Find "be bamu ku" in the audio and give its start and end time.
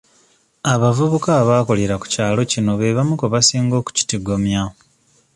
2.79-3.25